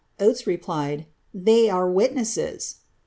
[0.19, 2.77] Oates replied, ^ they were witnesses."